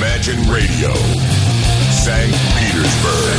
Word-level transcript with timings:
Imagine 0.00 0.40
Radio, 0.50 0.94
St. 1.90 2.32
Petersburg. 2.56 3.36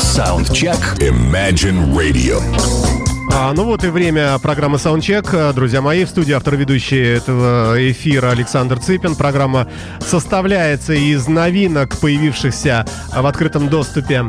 Soundcheck. 0.00 1.02
Imagine 1.02 1.94
Radio. 1.94 2.99
А, 3.32 3.52
ну 3.54 3.64
вот 3.64 3.84
и 3.84 3.88
время 3.88 4.38
программы 4.38 4.76
Soundcheck. 4.76 5.52
Друзья 5.52 5.80
мои, 5.80 6.04
в 6.04 6.08
студии 6.08 6.32
автор 6.32 6.56
ведущий 6.56 7.00
этого 7.00 7.74
эфира 7.78 8.30
Александр 8.30 8.78
Цыпин. 8.78 9.14
Программа 9.14 9.68
составляется 10.00 10.92
из 10.92 11.28
новинок, 11.28 11.96
появившихся 11.98 12.86
в 13.14 13.24
открытом 13.26 13.68
доступе 13.68 14.24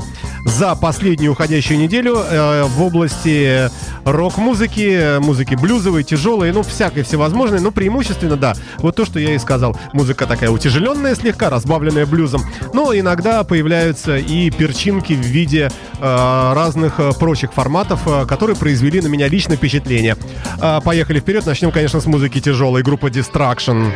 за 0.45 0.75
последнюю 0.75 1.33
уходящую 1.33 1.79
неделю 1.79 2.17
э, 2.17 2.63
в 2.63 2.81
области 2.81 3.69
рок-музыки, 4.05 5.19
музыки 5.19 5.55
блюзовой, 5.55 6.03
тяжелой, 6.03 6.51
ну, 6.51 6.63
всякой 6.63 7.03
всевозможной, 7.03 7.59
но 7.59 7.71
преимущественно, 7.71 8.37
да, 8.37 8.53
вот 8.77 8.95
то, 8.95 9.05
что 9.05 9.19
я 9.19 9.35
и 9.35 9.37
сказал. 9.37 9.77
Музыка 9.93 10.25
такая 10.25 10.49
утяжеленная 10.49 11.15
слегка, 11.15 11.49
разбавленная 11.49 12.05
блюзом, 12.05 12.41
но 12.73 12.93
иногда 12.97 13.43
появляются 13.43 14.17
и 14.17 14.49
перчинки 14.49 15.13
в 15.13 15.21
виде 15.21 15.69
э, 15.99 16.53
разных 16.53 16.99
э, 16.99 17.11
прочих 17.19 17.53
форматов, 17.53 18.01
э, 18.07 18.25
которые 18.25 18.55
произвели 18.55 18.90
на 18.99 19.07
меня 19.07 19.27
лично 19.27 19.55
впечатление. 19.55 20.17
Э, 20.61 20.79
поехали 20.83 21.19
вперед, 21.19 21.45
начнем, 21.45 21.71
конечно, 21.71 22.01
с 22.01 22.05
музыки 22.05 22.39
тяжелой, 22.39 22.83
группа 22.83 23.07
Distraction. 23.07 23.91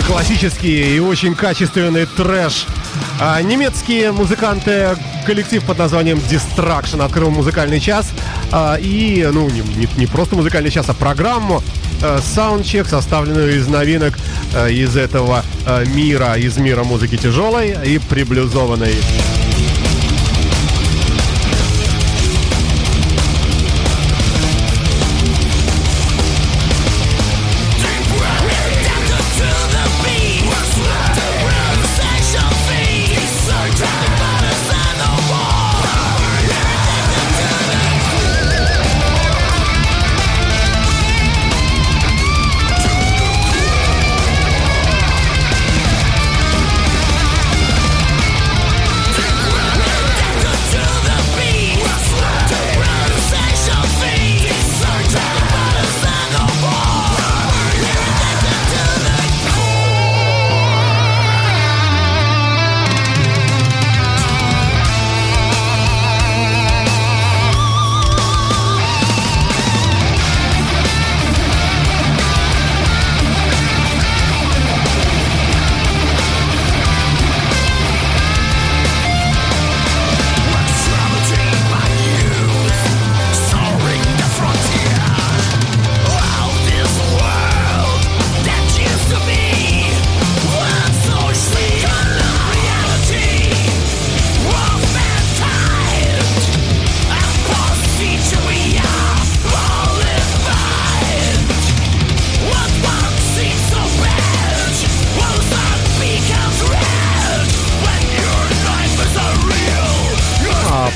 Классический 0.00 0.96
и 0.96 0.98
очень 1.00 1.34
качественный 1.34 2.06
трэш. 2.06 2.66
А, 3.20 3.42
немецкие 3.42 4.12
музыканты, 4.12 4.96
коллектив 5.26 5.62
под 5.64 5.78
названием 5.78 6.18
Distraction 6.18 7.04
открыл 7.04 7.30
музыкальный 7.30 7.80
час. 7.80 8.10
А, 8.50 8.76
и, 8.76 9.28
ну, 9.32 9.50
не, 9.50 9.60
не, 9.76 9.88
не 9.96 10.06
просто 10.06 10.34
музыкальный 10.36 10.70
час, 10.70 10.88
а 10.88 10.94
программу 10.94 11.62
а, 12.02 12.18
Soundcheck, 12.18 12.88
составленную 12.88 13.56
из 13.56 13.68
новинок 13.68 14.18
а, 14.54 14.68
из 14.68 14.96
этого 14.96 15.44
а, 15.66 15.84
мира, 15.84 16.34
из 16.36 16.56
мира 16.56 16.84
музыки 16.84 17.16
тяжелой 17.16 17.76
и 17.84 17.98
приблюзованной. 17.98 18.94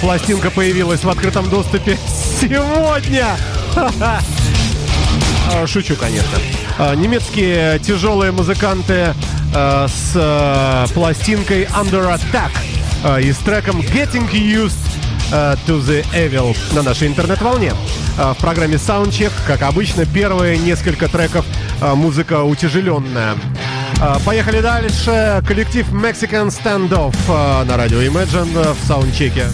Пластинка 0.06 0.52
появилась 0.52 1.02
в 1.02 1.08
открытом 1.08 1.50
доступе 1.50 1.98
сегодня. 2.40 3.26
А, 5.52 5.64
шучу, 5.64 5.94
конечно. 5.94 6.38
А, 6.76 6.94
немецкие 6.94 7.78
тяжелые 7.78 8.32
музыканты 8.32 9.14
а, 9.54 9.86
с 9.88 10.92
пластинкой 10.92 11.64
Under 11.64 12.16
Attack 12.16 13.20
и 13.20 13.32
с 13.32 13.36
треком 13.38 13.80
Getting 13.80 14.30
Used 14.30 14.74
to 15.30 15.80
the 15.80 16.04
Evil 16.12 16.56
на 16.72 16.82
нашей 16.82 17.06
интернет-волне. 17.06 17.74
В 18.16 18.34
программе 18.40 18.74
Soundcheck, 18.74 19.32
как 19.46 19.62
обычно, 19.62 20.04
первые 20.04 20.58
несколько 20.58 21.08
треков 21.08 21.44
музыка 21.80 22.42
утяжеленная. 22.42 23.34
Поехали 24.24 24.60
дальше. 24.60 25.42
Коллектив 25.46 25.88
Mexican 25.92 26.48
Standoff 26.48 27.16
на 27.64 27.76
радио 27.76 28.00
Imagine 28.00 28.74
в 28.74 28.86
саундчеке. 28.86 29.46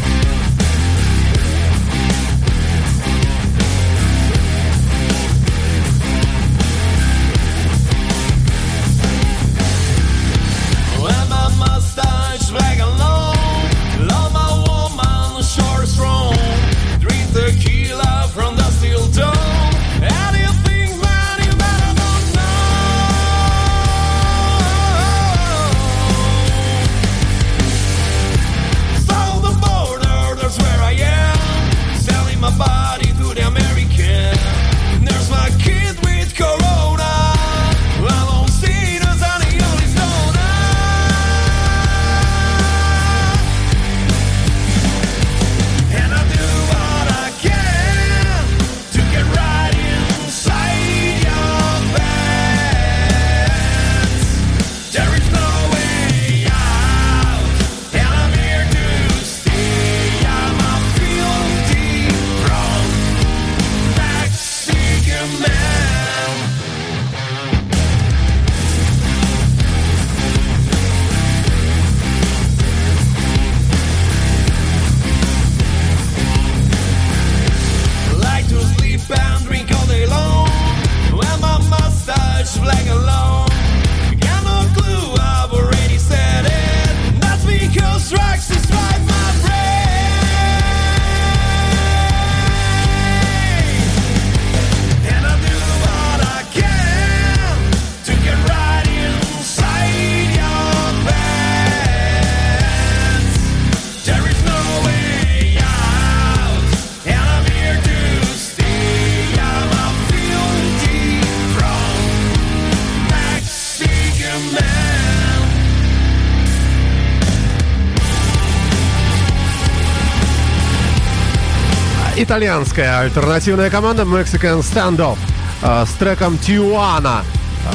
Итальянская 122.32 123.00
альтернативная 123.00 123.69
команда 123.69 124.05
Mexican 124.05 124.61
Standoff 124.61 125.19
э, 125.61 125.84
с 125.84 125.90
треком 125.99 126.38
Тиуана. 126.38 127.25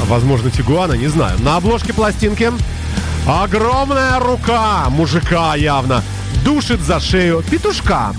Возможно, 0.08 0.50
Тигуана, 0.50 0.94
не 0.94 1.06
знаю. 1.06 1.40
На 1.44 1.58
обложке 1.58 1.94
пластинки 1.94 2.52
огромная 3.28 4.18
рука 4.18 4.90
мужика 4.90 5.54
явно 5.54 6.04
душит 6.44 6.82
за 6.82 7.00
шею 7.00 7.44
петушка. 7.48 8.16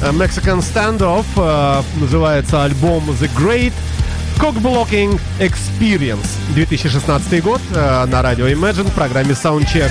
Mexican 0.00 0.60
Standoff 0.60 1.26
э, 1.36 1.82
называется 2.00 2.64
альбом 2.64 3.04
The 3.20 3.28
Great 3.36 3.74
Cockblocking 4.38 5.20
Experience 5.38 6.28
2016 6.54 7.44
год 7.44 7.60
э, 7.74 8.06
на 8.06 8.22
радио 8.22 8.46
Imagine 8.46 8.88
в 8.88 8.94
программе 8.94 9.32
Soundcheck. 9.32 9.90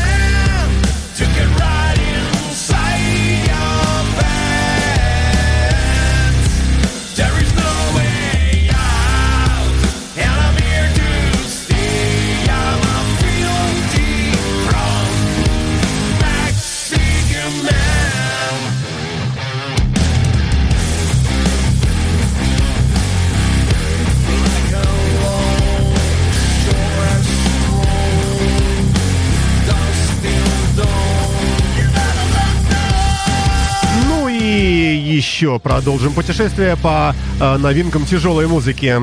Еще 35.44 35.60
продолжим 35.60 36.14
путешествие 36.14 36.78
по 36.78 37.14
э, 37.42 37.58
новинкам 37.58 38.06
тяжелой 38.06 38.48
музыки. 38.48 38.96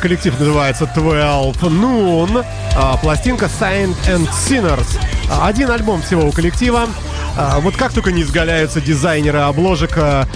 Коллектив 0.00 0.38
называется 0.38 0.90
12 0.94 1.62
Noon. 1.62 2.44
А, 2.76 2.96
пластинка 2.96 3.46
Saint 3.46 3.96
and 4.08 4.28
Sinners. 4.30 4.98
Один 5.42 5.70
альбом 5.70 6.02
всего 6.02 6.26
у 6.26 6.32
коллектива. 6.32 6.88
А, 7.36 7.60
вот 7.60 7.76
как 7.76 7.92
только 7.92 8.10
не 8.10 8.22
изгаляются 8.22 8.80
дизайнеры 8.80 9.38
обложек 9.40 9.92
а, 9.96 10.26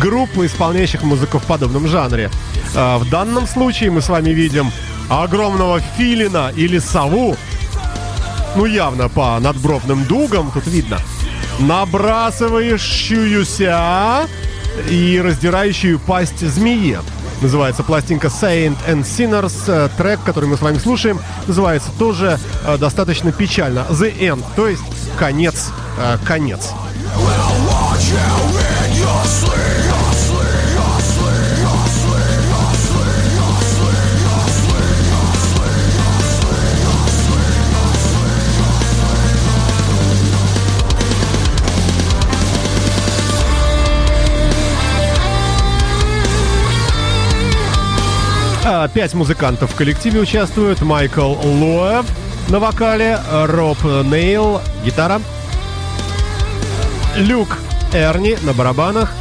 группы, 0.00 0.46
исполняющих 0.46 1.02
музыку 1.02 1.38
в 1.38 1.44
подобном 1.44 1.88
жанре. 1.88 2.30
А, 2.74 2.96
в 2.98 3.10
данном 3.10 3.46
случае 3.46 3.90
мы 3.90 4.00
с 4.00 4.08
вами 4.08 4.30
видим 4.30 4.72
огромного 5.08 5.80
филина 5.96 6.52
или 6.56 6.78
сову, 6.78 7.36
ну 8.56 8.64
явно 8.64 9.08
по 9.08 9.38
надбровным 9.40 10.04
дугам, 10.04 10.50
тут 10.52 10.66
видно, 10.66 10.98
набрасывающуюся 11.58 14.26
и 14.88 15.20
раздирающую 15.22 15.98
пасть 15.98 16.40
змеи. 16.40 16.98
Называется 17.40 17.82
пластинка 17.82 18.28
Saint 18.28 18.76
and 18.88 19.02
Sinners. 19.02 19.90
Трек, 19.96 20.20
который 20.24 20.46
мы 20.46 20.56
с 20.56 20.60
вами 20.60 20.78
слушаем, 20.78 21.20
называется 21.46 21.90
тоже 21.98 22.38
э, 22.64 22.78
достаточно 22.78 23.32
печально. 23.32 23.86
The 23.90 24.18
End, 24.18 24.44
то 24.56 24.68
есть 24.68 24.82
конец, 25.18 25.70
э, 25.98 26.18
конец. 26.24 26.70
А, 48.66 48.88
пять 48.88 49.12
музыкантов 49.12 49.72
в 49.72 49.74
коллективе 49.74 50.20
участвуют. 50.20 50.80
Майкл 50.80 51.34
Лоэв 51.34 52.06
на 52.48 52.58
вокале, 52.58 53.20
Роб 53.30 53.82
Нейл 53.84 54.62
гитара, 54.82 55.20
Люк 57.16 57.58
Эрни 57.92 58.38
на 58.42 58.54
барабанах, 58.54 59.12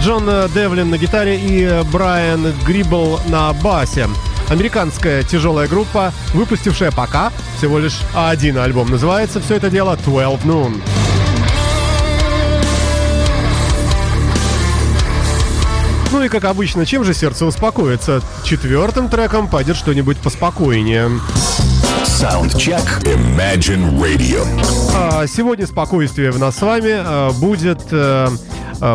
Джон 0.00 0.30
Девлин 0.54 0.90
на 0.90 0.98
гитаре 0.98 1.36
и 1.36 1.82
Брайан 1.90 2.52
Грибл 2.64 3.18
на 3.26 3.52
басе. 3.52 4.08
Американская 4.48 5.24
тяжелая 5.24 5.66
группа, 5.66 6.12
выпустившая 6.32 6.92
пока 6.92 7.32
всего 7.58 7.80
лишь 7.80 8.00
один 8.14 8.58
альбом. 8.58 8.90
Называется 8.90 9.40
все 9.40 9.56
это 9.56 9.70
дело 9.70 9.96
12 9.96 10.44
Noon. 10.44 11.03
Ну 16.14 16.22
и 16.22 16.28
как 16.28 16.44
обычно, 16.44 16.86
чем 16.86 17.02
же 17.02 17.12
сердце 17.12 17.44
успокоится? 17.44 18.22
Четвертым 18.44 19.08
треком 19.08 19.48
пойдет 19.48 19.76
что-нибудь 19.76 20.16
поспокойнее. 20.18 21.10
Soundcheck 22.04 23.02
Imagine 23.02 23.98
Radio. 23.98 24.46
А, 24.94 25.26
сегодня 25.26 25.66
спокойствие 25.66 26.30
в 26.30 26.38
нас 26.38 26.56
с 26.56 26.62
вами 26.62 26.92
а, 26.94 27.32
будет, 27.32 27.80
а, 27.90 28.28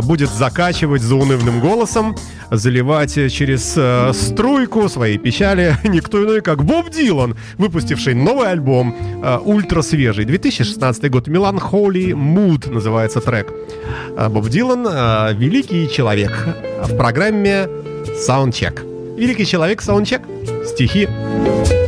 будет 0.04 0.30
закачивать 0.30 1.02
заунывным 1.02 1.60
голосом 1.60 2.16
заливать 2.52 3.14
через 3.14 3.74
э, 3.78 4.12
струйку 4.14 4.90
своей 4.90 5.18
печали 5.18 5.76
никто 5.84 6.24
иной, 6.24 6.42
как 6.42 6.64
Боб 6.64 6.90
Дилан, 6.90 7.36
выпустивший 7.58 8.14
новый 8.14 8.50
альбом, 8.50 8.96
э, 9.24 9.40
ультра 9.44 9.82
свежий, 9.82 10.26
2016 10.26 11.10
год, 11.10 11.28
Melancholy 11.28 12.12
Mood 12.12 12.72
называется 12.72 13.22
трек. 13.22 13.54
Э, 14.18 14.30
Боб 14.30 14.48
Дилан 14.50 14.86
э, 14.88 15.34
великий 15.34 15.90
человек 15.90 16.32
в 16.84 16.98
программе 16.98 17.68
Soundcheck. 18.28 19.18
Великий 19.18 19.46
человек 19.46 19.82
Soundcheck. 19.82 20.22
Стихи. 20.66 21.08
melancholy 21.08 21.79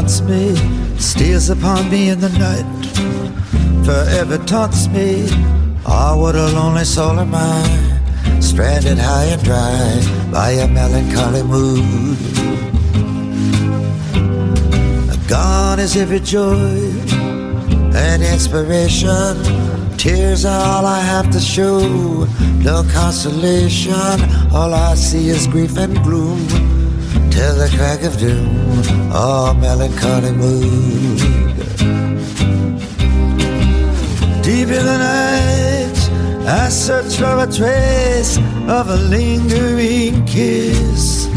haunts 0.00 0.22
me, 0.22 0.56
steals 0.98 1.50
upon 1.50 1.90
me 1.90 2.08
in 2.08 2.20
the 2.20 2.30
night, 2.38 2.64
forever 3.84 4.38
taunts 4.46 4.88
me. 4.88 5.26
Ah, 5.84 6.14
oh, 6.14 6.20
what 6.22 6.34
a 6.34 6.46
lonely 6.54 6.84
soul 6.84 7.20
am 7.20 7.34
I, 7.34 8.40
stranded 8.40 8.96
high 8.96 9.24
and 9.24 9.42
dry 9.44 10.00
by 10.32 10.52
a 10.52 10.66
melancholy 10.66 11.42
mood. 11.42 12.16
Gone 15.28 15.78
is 15.78 15.94
every 15.98 16.20
joy 16.20 16.80
and 17.94 18.22
inspiration. 18.22 19.36
Tears 19.98 20.46
are 20.46 20.64
all 20.64 20.86
I 20.86 21.00
have 21.00 21.30
to 21.32 21.40
show, 21.40 22.24
no 22.64 22.84
consolation. 22.90 24.16
All 24.50 24.72
I 24.72 24.94
see 24.94 25.28
is 25.28 25.46
grief 25.46 25.76
and 25.76 26.02
gloom 26.02 26.79
till 27.40 27.54
the 27.54 27.70
crack 27.78 28.02
of 28.02 28.14
doom. 28.18 28.48
Oh, 29.12 29.54
melancholy 29.54 30.32
mood. 30.42 31.56
Deep 34.46 34.68
in 34.78 34.84
the 34.90 34.98
night, 35.14 35.98
I 36.62 36.68
search 36.68 37.12
for 37.20 37.34
a 37.46 37.48
trace 37.58 38.32
of 38.78 38.84
a 38.96 38.98
lingering 39.16 40.26
kiss, 40.26 41.28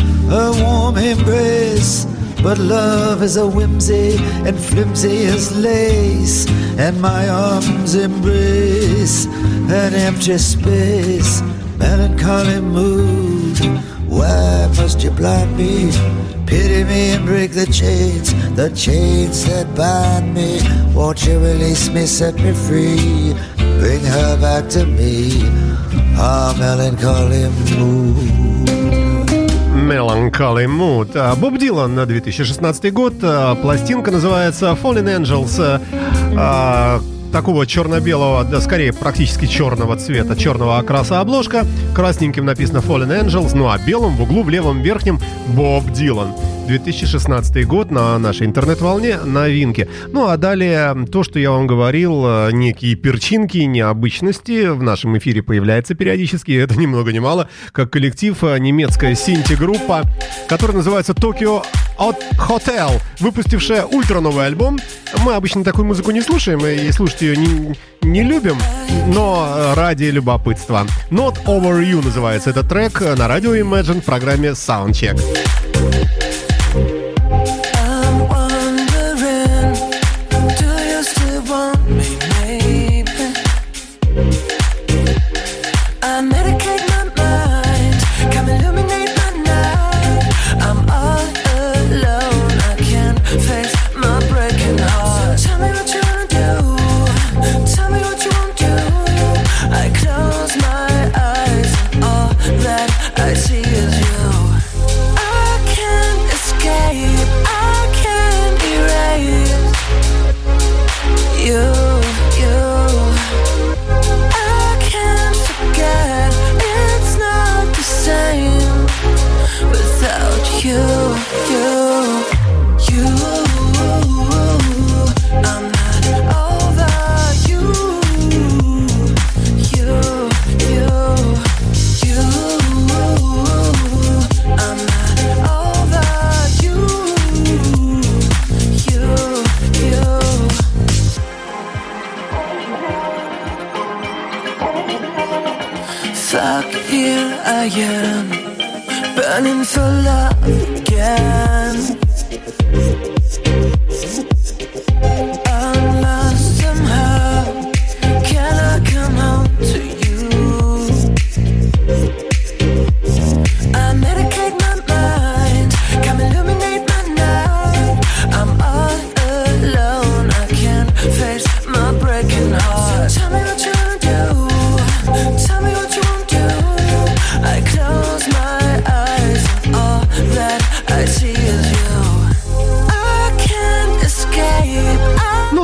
a 0.42 0.46
warm 0.62 0.98
embrace. 0.98 2.06
But 2.46 2.58
love 2.58 3.24
is 3.24 3.38
a 3.38 3.48
whimsy 3.48 4.18
and 4.48 4.60
flimsy 4.60 5.18
as 5.36 5.56
lace, 5.56 6.40
and 6.86 7.00
my 7.00 7.30
arms 7.30 7.96
embrace 7.96 9.26
an 9.82 9.94
empty 10.08 10.38
space, 10.38 11.42
melancholy 11.78 12.60
mood. 12.60 13.84
Why 14.18 14.68
must 14.78 15.04
you 15.04 15.12
blind 15.12 15.58
me? 15.58 15.92
Pity 16.46 16.84
me 16.84 17.12
and 17.16 17.26
break 17.26 17.52
the 17.52 17.66
chains, 17.66 18.34
the 18.56 18.70
chains 18.76 19.46
that 19.46 19.68
bind 19.76 20.34
me. 20.34 20.62
Won't 20.94 21.26
you 21.26 21.40
release 21.40 21.90
me, 21.90 22.06
set 22.06 22.36
me 22.36 22.54
free? 22.54 23.34
Bring 23.80 24.04
her 24.06 24.38
back 24.40 24.70
to 24.76 24.86
me, 24.86 25.42
our 26.18 26.54
melancholy 26.58 27.50
mood. 27.76 28.54
Melancholy 29.74 30.68
Mood. 30.68 31.36
Боб 31.40 31.58
Дилан 31.58 31.96
на 31.96 32.06
2016 32.06 32.94
год. 32.94 33.20
Пластинка 33.62 34.12
называется 34.12 34.78
Fallen 34.82 35.08
Angels. 35.08 35.60
Такого 37.34 37.66
черно-белого, 37.66 38.44
да 38.44 38.62
скорее 38.62 38.94
практически 38.94 39.48
черного 39.48 39.98
цвета, 39.98 40.36
черного 40.36 40.78
окраса 40.78 41.20
обложка. 41.20 41.66
Красненьким 41.96 42.46
написано 42.46 42.78
Fallen 42.78 43.26
Angels, 43.26 43.56
ну 43.56 43.70
а 43.70 43.80
белым 43.80 44.16
в 44.16 44.22
углу 44.22 44.44
в 44.44 44.50
левом 44.50 44.84
верхнем 44.84 45.20
Боб 45.48 45.90
Дилан. 45.90 46.36
2016 46.68 47.66
год 47.68 47.90
на 47.90 48.20
нашей 48.20 48.46
интернет-волне 48.46 49.18
новинки. 49.18 49.90
Ну 50.12 50.28
а 50.28 50.38
далее 50.38 50.96
то, 51.12 51.24
что 51.24 51.40
я 51.40 51.50
вам 51.50 51.66
говорил, 51.66 52.24
э, 52.24 52.52
некие 52.54 52.96
перчинки, 52.96 53.58
необычности 53.58 54.68
в 54.68 54.84
нашем 54.84 55.18
эфире 55.18 55.42
появляется 55.42 55.96
периодически. 55.96 56.52
Это 56.52 56.80
ни 56.80 56.86
много 56.86 57.12
ни 57.12 57.20
мало, 57.20 57.50
как 57.72 57.90
коллектив 57.90 58.38
э, 58.44 58.60
немецкая 58.60 59.16
синти-группа, 59.16 60.04
которая 60.48 60.78
называется 60.78 61.14
Tokyo 61.14 61.64
Hotel, 61.98 63.02
выпустившая 63.20 63.86
ультра 63.86 64.20
новый 64.20 64.46
альбом. 64.46 64.80
Мы 65.20 65.36
обычно 65.36 65.64
такую 65.64 65.86
музыку 65.86 66.12
не 66.12 66.22
слушаем 66.22 66.66
и 66.66 66.92
слушать 66.92 67.22
ее 67.22 67.38
не, 67.38 67.76
не 68.02 68.24
любим, 68.24 68.58
но 69.08 69.74
ради 69.76 70.06
любопытства. 70.06 70.86
Not 71.10 71.44
Over 71.46 71.84
You 71.84 72.04
называется 72.04 72.50
этот 72.50 72.68
трек 72.68 73.02
на 73.02 73.28
радио 73.28 73.56
Imagine 73.56 74.02
в 74.02 74.06
программе 74.06 74.50
Soundcheck. 74.50 75.20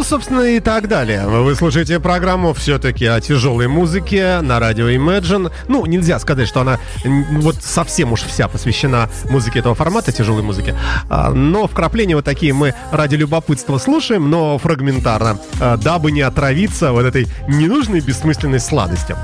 Собственно, 0.10 0.42
и 0.42 0.60
так 0.60 0.88
далее. 0.88 1.28
Вы 1.28 1.54
слушаете 1.54 2.00
программу 2.00 2.56
все-таки 2.56 3.06
о 3.06 3.22
тяжелой 3.22 3.68
музыке 3.68 4.42
на 4.42 4.60
радио 4.60 4.90
Imagine. 4.90 5.52
Ну, 5.68 5.86
нельзя 5.86 6.18
сказать, 6.18 6.48
что 6.48 6.62
она 6.62 6.80
вот 7.06 7.58
совсем 7.62 8.12
уж 8.12 8.24
вся 8.24 8.48
посвящена 8.48 9.08
музыке 9.30 9.60
этого 9.60 9.76
формата, 9.76 10.12
тяжелой 10.12 10.42
музыки. 10.42 10.76
А, 11.10 11.30
но 11.30 11.68
вкрапления 11.68 12.16
вот 12.16 12.26
такие 12.26 12.54
мы 12.54 12.74
ради 12.92 13.18
любопытства 13.18 13.78
слушаем, 13.78 14.32
но 14.32 14.58
фрагментарно, 14.58 15.38
а, 15.62 15.78
дабы 15.78 16.12
не 16.12 16.22
отравиться 16.22 16.92
вот 16.92 17.06
этой 17.06 17.28
ненужной 17.48 18.00
бессмысленной 18.00 18.60
сладостью. 18.60 19.16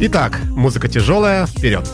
Итак, 0.00 0.40
музыка 0.48 0.88
тяжелая, 0.88 1.44
вперед! 1.44 1.86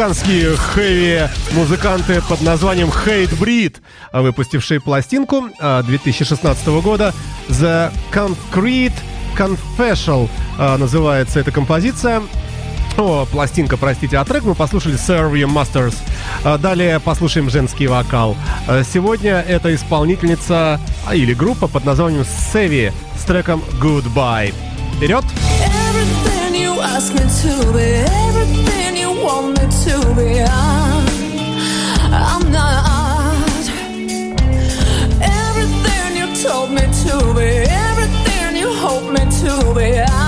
Американские 0.00 0.56
хэви-музыканты 0.56 2.22
под 2.26 2.40
названием 2.40 2.88
Hate 2.88 3.38
Breed, 3.38 3.76
выпустившие 4.14 4.80
пластинку 4.80 5.50
2016 5.60 6.66
а, 6.66 6.80
года 6.80 7.14
The 7.48 7.92
Concrete 8.10 8.94
Confessional 9.36 10.30
называется 10.78 11.38
эта 11.38 11.52
композиция. 11.52 12.22
О, 12.96 13.26
пластинка, 13.30 13.76
простите, 13.76 14.16
а 14.16 14.24
трек 14.24 14.44
мы 14.44 14.54
послушали 14.54 14.94
Serve 14.94 15.34
Masters. 15.44 15.96
А, 16.44 16.56
далее 16.56 16.98
послушаем 16.98 17.50
женский 17.50 17.86
вокал. 17.86 18.38
А, 18.66 18.82
сегодня 18.82 19.44
это 19.46 19.74
исполнительница 19.74 20.80
или 21.12 21.34
группа 21.34 21.68
под 21.68 21.84
названием 21.84 22.22
Sevi 22.22 22.90
с 23.18 23.24
треком 23.24 23.62
Goodbye. 23.78 24.54
Вперед! 24.96 25.24
Everything 25.92 26.54
you 26.54 26.80
ask 26.80 27.12
me 27.12 27.20
to 27.20 27.72
be, 27.74 28.02
everything 28.28 28.69
told 29.40 29.52
me 29.52 29.66
to 29.84 30.14
be, 30.16 30.40
I'm 32.12 32.52
not 32.52 32.90
everything 37.70 38.56
you 38.56 38.68
hope 38.74 39.04
me 39.10 39.20
to 39.40 39.74
be. 39.74 40.00
I'm, 40.00 40.19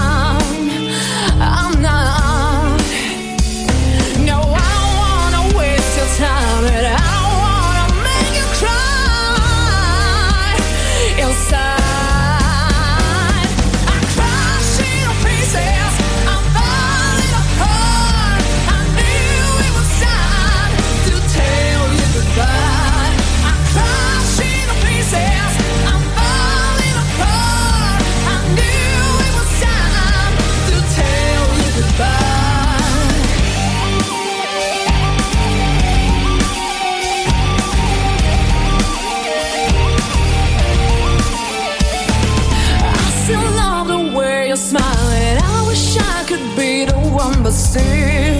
still 47.72 48.38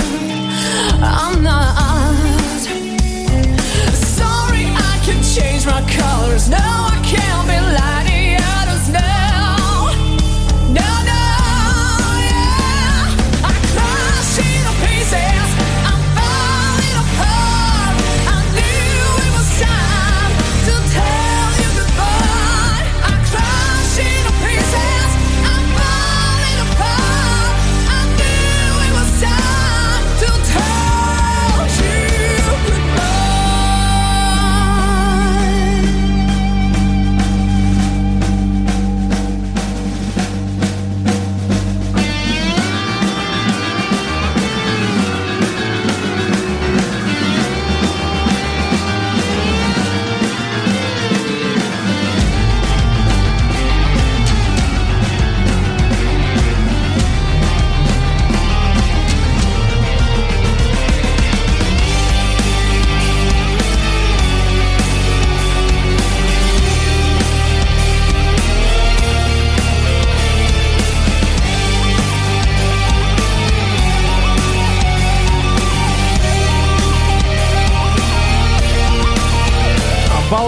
I'm 1.03 1.43
not. 1.43 1.82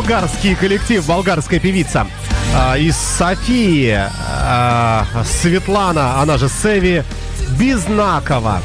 Болгарский 0.04 0.54
коллектив, 0.54 1.06
болгарская 1.06 1.58
певица 1.58 2.06
а, 2.54 2.76
из 2.76 2.94
Софии, 2.94 3.98
а, 3.98 5.06
Светлана, 5.24 6.20
она 6.20 6.36
же 6.36 6.50
Севи 6.50 7.02
Бизнакова, 7.58 8.60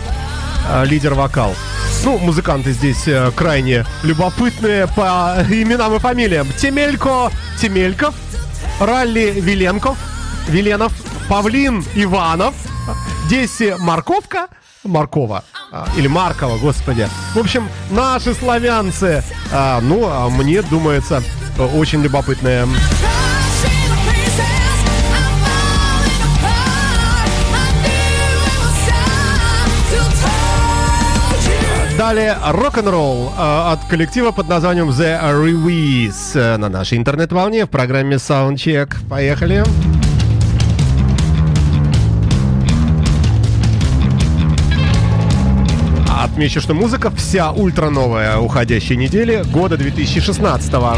а, 0.70 0.84
лидер-вокал. 0.84 1.56
Ну, 2.04 2.18
музыканты 2.18 2.74
здесь 2.74 3.08
э, 3.08 3.32
крайне 3.34 3.86
любопытные 4.04 4.88
по 4.88 5.38
именам 5.50 5.96
и 5.96 6.00
фамилиям. 6.00 6.48
Темелько 6.58 7.32
Темельков, 7.62 8.16
Ралли 8.82 9.32
Виленков, 9.40 9.98
Виленов, 10.50 10.92
Павлин 11.30 11.86
Иванов, 11.96 12.54
Деси 13.30 13.76
Марковка, 13.80 14.48
Маркова. 14.84 15.44
а, 15.72 15.88
Или 15.98 16.08
Маркова, 16.08 16.58
господи. 16.58 17.08
В 17.34 17.40
общем, 17.40 17.68
наши 17.90 18.34
славянцы. 18.34 19.24
а, 19.52 19.80
ну, 19.82 20.06
а 20.08 20.30
мне 20.30 20.62
думается, 20.62 21.22
э, 21.58 21.66
очень 21.66 22.02
you. 22.04 22.90
Далее 32.00 32.38
рок-н-ролл 32.42 33.34
э, 33.38 33.72
от 33.74 33.84
коллектива 33.90 34.32
под 34.32 34.48
названием 34.48 34.90
The 34.90 35.20
Rewiz 35.34 36.32
э, 36.34 36.56
на 36.56 36.70
нашей 36.70 36.98
интернет-волне 36.98 37.66
в 37.66 37.70
программе 37.70 38.16
Soundcheck. 38.16 38.96
Поехали. 39.10 39.66
Отмечу, 46.40 46.62
что 46.62 46.74
музыка 46.74 47.12
вся 47.12 47.52
ультра 47.52 47.90
новая 47.90 48.38
уходящей 48.38 48.96
недели 48.96 49.44
года 49.52 49.76
2016 49.76 50.72
-го. 50.72 50.98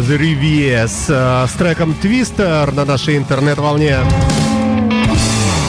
The 0.00 0.18
Revies 0.18 1.06
э, 1.08 1.46
с 1.46 1.52
треком 1.52 1.94
Twister 2.02 2.72
на 2.72 2.84
нашей 2.86 3.18
интернет-волне. 3.18 3.98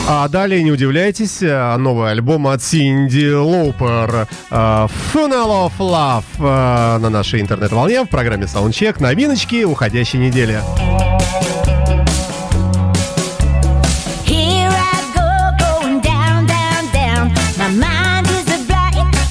А 0.08 0.28
далее, 0.30 0.64
не 0.64 0.72
удивляйтесь, 0.72 1.42
э, 1.42 1.76
новый 1.78 2.12
альбом 2.12 2.48
от 2.48 2.64
Синди 2.64 3.34
Лоупер 3.34 4.28
э, 4.50 4.88
Funnel 5.14 5.70
of 5.70 5.74
Love 5.80 7.00
на 7.00 7.10
нашей 7.10 7.42
интернет-волне 7.42 8.04
в 8.04 8.10
программе 8.10 8.46
Soundcheck. 8.46 9.02
Новиночки 9.02 9.64
уходящей 9.66 10.20
недели. 10.20 10.62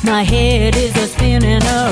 My 0.02 0.24
head 0.24 0.74
is 0.74 0.96
a 0.96 1.06
spinning 1.06 1.62
around 1.62 1.89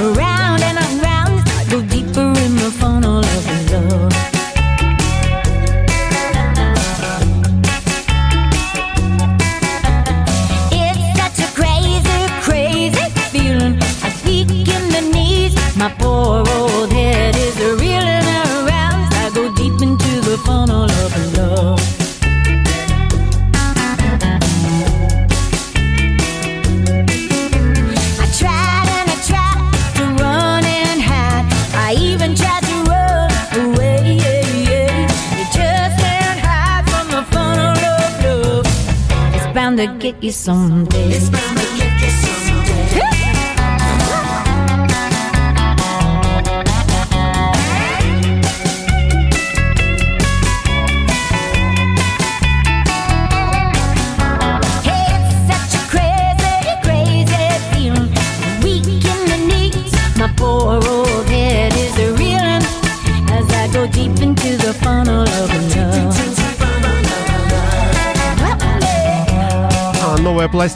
y 40.21 40.33
sonríe. 40.33 41.21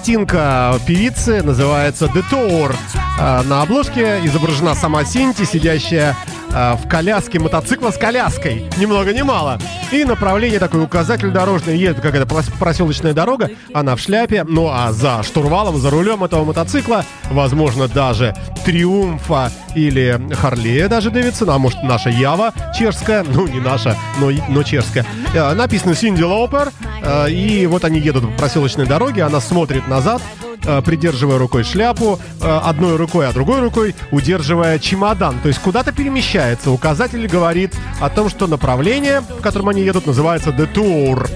Пластинка 0.02 0.80
певицы 0.84 1.44
называется 1.44 2.06
The 2.06 2.24
Tour. 2.28 2.74
А, 3.20 3.44
На 3.44 3.62
обложке 3.62 4.18
изображена 4.24 4.74
сама 4.74 5.04
Синти, 5.04 5.44
сидящая 5.44 6.16
а, 6.54 6.76
в 6.76 6.88
коляске 6.88 7.38
мотоцикла 7.38 7.90
с 7.90 7.98
коляской. 7.98 8.68
Ни 8.78 8.86
много 8.86 9.12
ни 9.12 9.22
мало. 9.22 9.58
И 9.90 10.04
направление 10.04 10.58
такой 10.58 10.82
указатель 10.82 11.30
дорожный. 11.30 11.76
Едет 11.78 12.00
какая-то 12.00 12.26
прос- 12.32 12.52
проселочная 12.58 13.12
дорога, 13.12 13.50
она 13.74 13.96
в 13.96 14.00
шляпе. 14.00 14.44
Ну 14.44 14.68
а 14.72 14.92
за 14.92 15.22
штурвалом, 15.22 15.78
за 15.78 15.90
рулем 15.90 16.24
этого 16.24 16.44
мотоцикла, 16.44 17.04
возможно, 17.30 17.88
даже 17.88 18.34
Триумфа 18.64 19.50
или 19.74 20.20
Харлея 20.34 20.88
даже 20.88 21.10
Дэвидсона, 21.10 21.54
а 21.54 21.58
может 21.58 21.82
наша 21.82 22.10
Ява 22.10 22.52
чешская, 22.78 23.24
ну 23.24 23.46
не 23.46 23.60
наша, 23.60 23.96
но, 24.20 24.30
но 24.48 24.62
чешская. 24.62 25.04
Э, 25.34 25.52
Написано 25.54 25.94
Синди 25.94 26.22
Лоупер, 26.22 26.70
э, 27.02 27.30
и 27.30 27.66
вот 27.66 27.84
они 27.84 27.98
едут 27.98 28.24
по 28.32 28.38
проселочной 28.38 28.86
дороге, 28.86 29.22
она 29.22 29.40
смотрит 29.40 29.88
назад, 29.88 30.22
э, 30.41 30.41
придерживая 30.82 31.38
рукой 31.38 31.64
шляпу, 31.64 32.18
э, 32.40 32.60
одной 32.64 32.96
рукой, 32.96 33.28
а 33.28 33.32
другой 33.32 33.60
рукой 33.60 33.94
удерживая 34.10 34.78
чемодан. 34.78 35.38
То 35.40 35.48
есть 35.48 35.60
куда-то 35.60 35.92
перемещается. 35.92 36.70
Указатель 36.70 37.26
говорит 37.26 37.74
о 38.00 38.08
том, 38.08 38.28
что 38.28 38.46
направление, 38.46 39.20
в 39.20 39.40
котором 39.40 39.68
они 39.68 39.82
едут, 39.82 40.06
называется 40.06 40.50
The 40.50 40.72
Tour. 40.72 41.30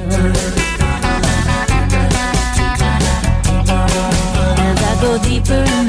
As 4.59 4.83
I 4.83 4.95
go 5.01 5.19
deeper 5.19 5.86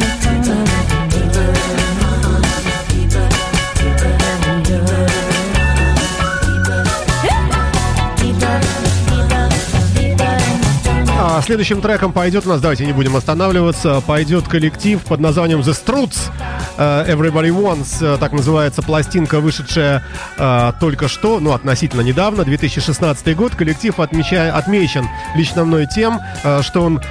следующим 11.48 11.82
треком 11.82 12.12
пойдет 12.12 12.46
у 12.46 12.50
нас, 12.50 12.60
давайте 12.60 12.86
не 12.86 12.92
будем 12.92 13.16
останавливаться, 13.16 14.02
пойдет 14.02 14.50
коллектив 14.50 15.02
под 15.02 15.22
названием 15.22 15.62
The 15.62 15.72
Struts. 15.72 16.30
Э, 16.78 17.06
Everybody 17.08 17.52
Wants, 17.52 18.06
э, 18.06 18.18
так 18.18 18.34
называется 18.34 18.82
пластинка, 18.82 19.40
вышедшая 19.40 20.04
э, 20.38 20.74
только 20.82 21.08
что, 21.08 21.40
ну, 21.40 21.54
относительно 21.54 22.02
недавно, 22.02 22.44
2016 22.44 23.34
год. 23.38 23.56
Коллектив 23.56 23.98
отмеча- 23.98 24.52
отмечен 24.52 25.08
лично 25.36 25.64
мной 25.64 25.88
тем, 25.88 26.20
что 26.62 26.82
он 26.82 27.02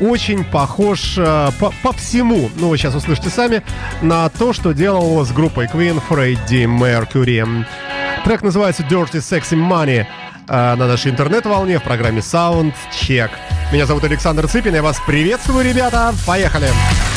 очень 0.00 0.44
похож 0.44 1.16
по, 1.16 1.70
по 1.82 1.92
всему, 1.92 2.48
ну, 2.56 2.70
вы 2.70 2.78
сейчас 2.78 2.94
услышите 2.94 3.28
сами, 3.28 3.62
на 4.00 4.30
то, 4.30 4.54
что 4.54 4.72
делал 4.72 5.22
с 5.22 5.32
группой 5.32 5.66
Queen 5.66 6.00
Freddie 6.08 6.64
Mercury. 6.64 7.66
Трек 8.24 8.40
называется 8.40 8.84
Dirty 8.84 9.18
Sexy 9.18 9.58
Money 9.58 10.06
на 10.48 10.76
нашей 10.76 11.10
интернет-волне 11.10 11.78
в 11.78 11.82
программе 11.82 12.20
Sound 12.20 12.72
Check. 12.90 13.30
Меня 13.72 13.86
зовут 13.86 14.04
Александр 14.04 14.46
Цыпин, 14.46 14.74
я 14.74 14.82
вас 14.82 15.00
приветствую, 15.06 15.64
ребята. 15.64 16.14
Поехали! 16.26 16.68
rocket, 16.68 17.11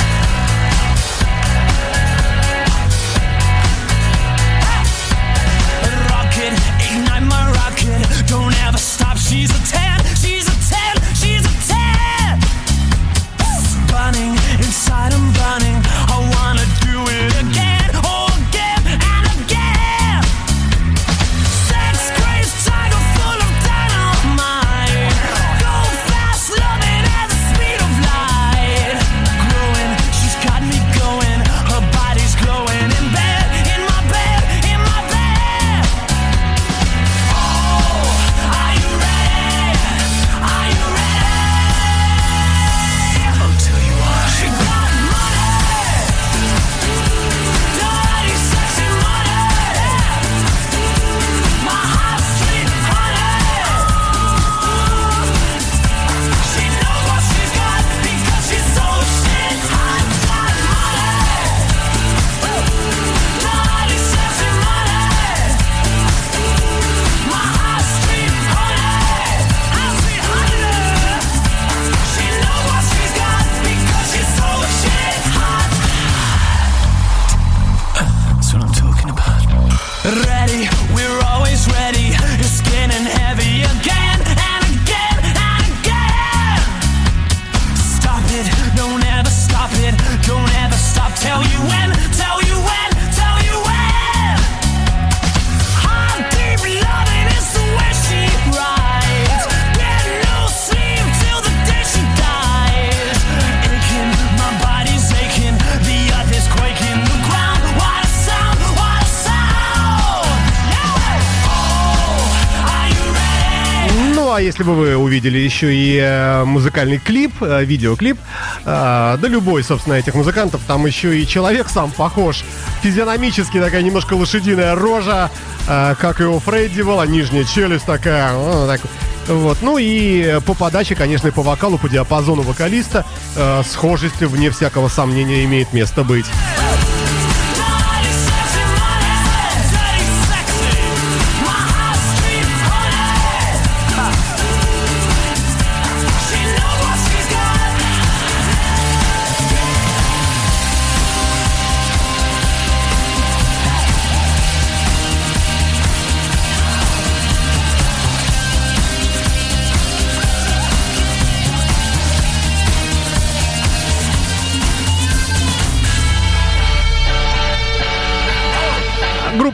если 114.55 114.63
бы 114.63 114.73
вы 114.73 114.95
увидели 114.95 115.37
еще 115.37 115.75
и 115.75 115.99
э, 116.01 116.45
музыкальный 116.45 116.97
клип, 116.97 117.33
э, 117.41 117.65
видеоклип, 117.65 118.17
э, 118.63 119.17
да 119.21 119.27
любой, 119.27 119.65
собственно, 119.65 119.95
этих 119.95 120.15
музыкантов, 120.15 120.61
там 120.65 120.85
еще 120.85 121.19
и 121.19 121.27
человек 121.27 121.67
сам 121.67 121.91
похож. 121.91 122.45
Физиономически 122.81 123.59
такая 123.59 123.81
немножко 123.81 124.13
лошадиная 124.13 124.73
рожа, 124.75 125.29
как 125.67 126.21
и 126.21 126.23
у 126.23 126.39
Фредди 126.39 126.83
была, 126.83 127.05
нижняя 127.05 127.43
челюсть 127.43 127.85
такая. 127.85 128.31
ну, 128.31 128.65
так 128.65 128.79
вот. 129.27 129.57
Ну 129.61 129.77
и 129.77 130.39
по 130.45 130.53
подаче, 130.53 130.95
конечно, 130.95 131.27
и 131.27 131.31
по 131.31 131.41
вокалу, 131.41 131.77
по 131.77 131.89
диапазону 131.89 132.43
вокалиста 132.43 133.05
э, 133.35 133.61
схожесть, 133.69 134.21
вне 134.21 134.51
всякого 134.51 134.87
сомнения, 134.87 135.43
имеет 135.43 135.73
место 135.73 136.05
быть. 136.05 136.27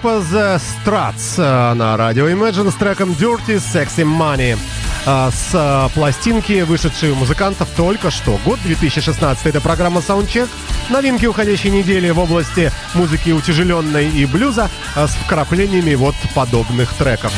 Группа 0.02 0.24
The 0.34 0.60
Struts 0.60 1.36
э, 1.38 1.74
на 1.74 1.96
радио 1.96 2.28
Imagine 2.28 2.72
с 2.72 2.76
треком 2.76 3.12
Dirty 3.12 3.58
Sexy 3.58 4.04
Money. 4.04 4.58
А, 5.06 5.30
С 5.30 5.52
э, 5.54 5.94
пластинки, 5.94 6.62
вышедшей 6.62 7.12
у 7.12 7.16
музыкантов 7.16 7.68
только 7.76 8.10
что. 8.10 8.40
Год 8.44 8.60
2016. 8.64 9.46
Это 9.46 9.62
программа 9.62 10.02
Soundcheck. 10.02 10.50
Новинки 10.90 11.28
уходящей 11.28 11.70
недели 11.70 12.10
в 12.10 12.20
области 12.20 12.72
музыки 12.96 13.30
утяжеленной 13.30 14.10
и 14.10 14.26
блюза 14.26 14.70
с 14.96 15.12
вкраплениями 15.12 15.94
вот 15.94 16.16
подобных 16.34 16.94
треков. 16.94 17.34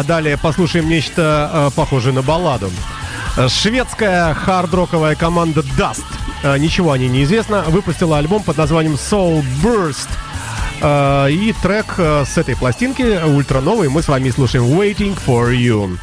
А 0.00 0.02
далее 0.02 0.38
послушаем 0.38 0.88
нечто 0.88 1.50
э, 1.52 1.76
похожее 1.76 2.14
на 2.14 2.22
балладу. 2.22 2.70
Э, 3.36 3.48
Шведская 3.50 4.32
хард-роковая 4.32 5.14
команда 5.14 5.60
Dust, 5.60 6.06
э, 6.42 6.56
ничего 6.56 6.92
о 6.92 6.96
ней 6.96 7.08
не 7.08 7.24
известно, 7.24 7.64
выпустила 7.64 8.16
альбом 8.16 8.42
под 8.42 8.56
названием 8.56 8.94
Soul 8.94 9.44
Burst. 9.62 10.08
И 11.30 11.54
трек 11.62 11.98
с 11.98 12.38
этой 12.38 12.56
пластинки, 12.56 13.22
ультра 13.22 13.60
новый, 13.60 13.90
мы 13.90 14.00
с 14.02 14.08
вами 14.08 14.30
слушаем 14.30 14.64
Waiting 14.64 15.18
for 15.26 15.54
You. 15.54 15.98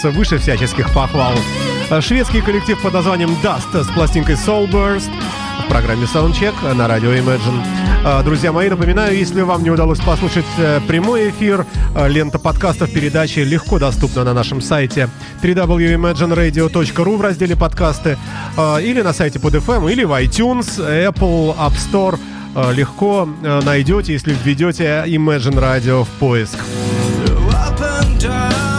Кажется, 0.00 0.18
выше 0.18 0.38
всяческих 0.38 0.92
похвал. 0.94 1.34
Шведский 2.00 2.40
коллектив 2.40 2.80
под 2.80 2.94
названием 2.94 3.30
Dust 3.42 3.84
с 3.84 3.88
пластинкой 3.88 4.36
Soulburst 4.36 5.10
в 5.64 5.68
программе 5.68 6.04
Soundcheck 6.04 6.74
на 6.74 6.88
радио 6.88 7.10
Imagine. 7.12 7.62
Э, 8.04 8.22
Друзья 8.24 8.52
мои, 8.52 8.68
напоминаю, 8.68 9.16
если 9.16 9.42
вам 9.42 9.62
не 9.62 9.70
удалось 9.70 10.00
послушать 10.00 10.46
э, 10.58 10.80
прямой 10.88 11.30
эфир, 11.30 11.66
э, 11.94 12.08
лента 12.08 12.38
подкастов 12.38 12.92
передачи 12.92 13.40
легко 13.40 13.78
доступна 13.78 14.24
на 14.24 14.32
нашем 14.32 14.60
сайте 14.60 15.08
www.imagineradio.ru 15.42 17.16
в 17.16 17.20
разделе 17.20 17.56
подкасты 17.56 18.16
э, 18.56 18.82
или 18.82 19.02
на 19.02 19.12
сайте 19.12 19.38
под 19.38 19.54
FM, 19.54 19.92
или 19.92 20.04
в 20.04 20.12
iTunes, 20.12 20.78
Apple, 20.78 21.56
App 21.56 21.74
Store. 21.74 22.18
Э, 22.54 22.72
Легко 22.72 23.28
э, 23.42 23.60
найдете, 23.64 24.12
если 24.14 24.34
введете 24.44 25.04
Imagine 25.06 25.58
Radio 25.58 26.04
в 26.04 26.08
поиск. 26.18 26.58
Up 27.52 28.69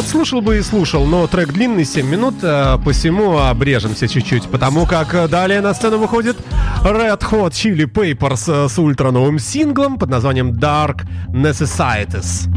Вот 0.00 0.08
слушал 0.08 0.40
бы 0.40 0.56
и 0.56 0.62
слушал, 0.62 1.04
но 1.04 1.26
трек 1.26 1.52
длинный, 1.52 1.84
7 1.84 2.06
минут, 2.06 2.36
э, 2.40 2.78
посему 2.82 3.36
обрежемся 3.36 4.08
чуть-чуть, 4.08 4.44
потому 4.44 4.86
как 4.86 5.14
э, 5.14 5.28
далее 5.28 5.60
на 5.60 5.74
сцену 5.74 5.98
выходит 5.98 6.38
Red 6.82 7.20
Hot 7.30 7.50
Chili 7.50 7.84
Peppers 7.84 8.64
э, 8.64 8.68
с 8.70 8.78
ультра-новым 8.78 9.38
синглом 9.38 9.98
под 9.98 10.08
названием 10.08 10.52
Dark 10.52 11.02
Necessities. 11.28 12.48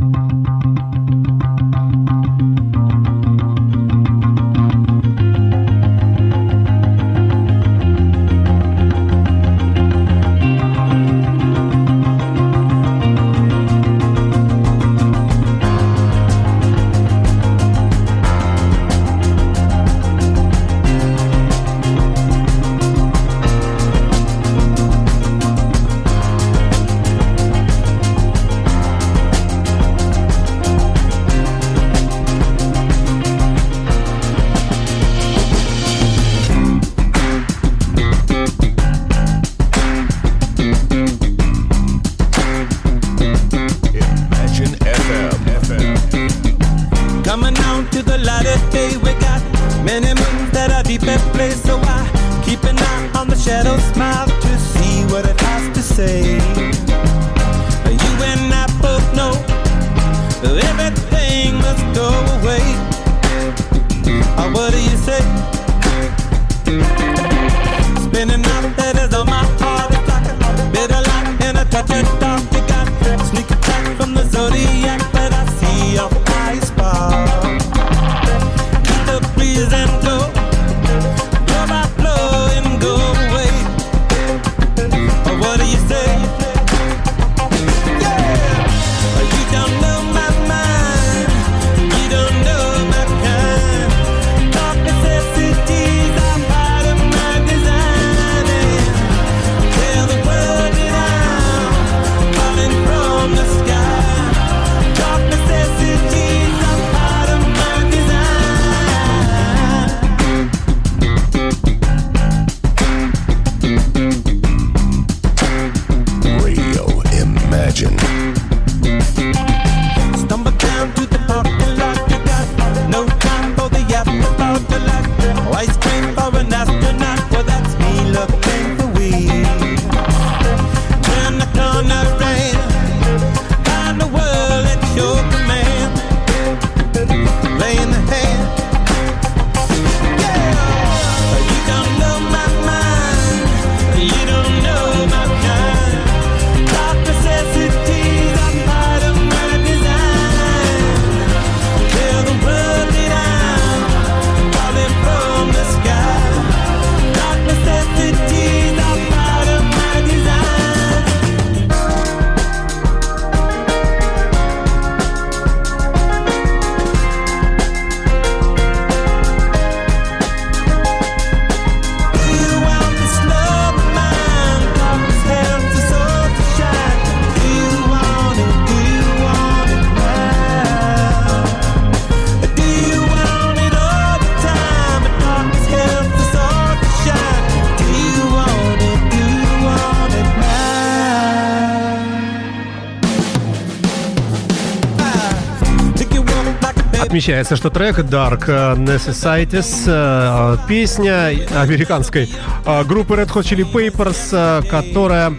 Отмечается, 197.24 197.56
что 197.56 197.70
трек 197.70 198.00
Dark 198.00 198.50
Necessities, 198.76 199.86
э, 199.88 200.58
песня 200.68 201.32
американской 201.56 202.30
э, 202.66 202.84
группы 202.84 203.14
Red 203.14 203.30
Hot 203.30 203.44
Chili 203.44 203.64
Peppers, 203.64 204.28
э, 204.34 204.62
которая 204.70 205.34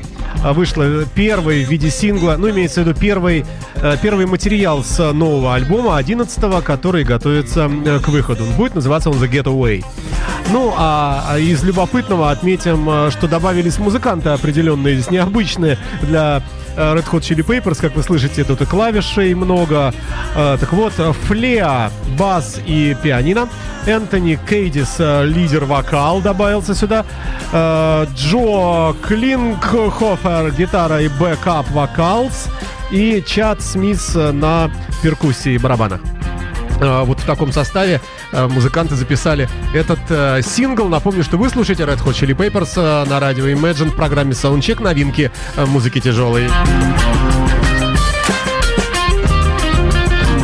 вышла 0.55 1.05
первой 1.15 1.63
в 1.63 1.71
виде 1.71 1.91
сингла, 1.91 2.37
ну, 2.39 2.49
имеется 2.49 2.83
в 2.83 2.87
виду 2.87 2.99
первый, 2.99 3.45
первый 4.03 4.25
материал 4.25 4.83
с 4.83 5.13
нового 5.13 5.55
альбома, 5.55 5.99
11 5.99 6.63
который 6.63 7.05
готовится 7.05 7.71
к 8.03 8.09
выходу. 8.09 8.45
Будет 8.57 8.75
называться 8.75 9.11
он 9.11 9.17
The 9.17 9.31
Getaway. 9.31 9.85
Ну, 10.53 10.73
а 10.77 11.25
а 11.29 11.39
из 11.39 11.63
любопытного 11.65 12.31
отметим, 12.31 12.89
э, 12.89 13.11
что 13.11 13.27
добавились 13.29 13.79
музыканты 13.79 14.29
определенные, 14.31 14.97
здесь 14.97 15.11
необычные 15.11 15.79
для 16.03 16.43
э, 16.77 16.95
Red 16.95 17.05
Hot 17.11 17.21
Chili 17.21 17.45
Peppers, 17.45 17.81
как 17.81 17.97
вы 17.97 18.03
слышите, 18.03 18.45
тут 18.45 18.61
и 18.61 18.67
клавишей 18.67 19.35
много. 19.35 19.93
Э, 20.37 20.57
Так 20.61 20.73
вот, 20.73 20.93
Флеа, 20.93 21.91
бас 22.19 22.61
и 22.67 22.97
пианино. 23.03 23.49
Энтони 23.87 24.39
Кидис, 24.49 24.97
э, 24.99 25.25
lead 25.25 25.63
вокал, 25.63 26.21
добавился 26.21 26.75
сюда. 26.75 27.05
Джош 27.53 28.95
Клингхоффер, 29.07 30.51
гитара 30.53 31.01
и 31.03 31.09
backup 31.09 31.71
vocals. 31.71 32.49
И 32.91 33.23
Чад 33.27 33.63
Смит 33.63 34.15
на 34.15 34.71
перкуссии 35.03 35.57
барабанах. 35.59 36.01
А, 36.81 37.05
Вот 37.05 37.21
в 37.21 37.25
таком 37.25 37.53
составе 37.53 38.01
а, 38.33 38.49
музыканты 38.49 38.95
записали 38.95 39.49
этот 39.73 40.01
э, 40.09 40.43
сингл. 40.43 40.89
Напомню, 40.89 41.23
что 41.23 41.37
вы 41.37 41.49
слушаете 41.49 41.85
Red 41.85 42.03
Hot 42.05 42.13
Chili 42.13 42.35
Peppers 42.35 42.73
э, 42.77 43.09
на 43.09 43.21
радио 43.21 43.47
Imagine 43.47 43.91
в 43.91 43.97
программе 43.97 44.33
Soundcheck 44.33 44.83
новинки 44.83 45.31
э, 45.57 45.67
музыки 45.67 46.01
тяжелой. 46.01 46.49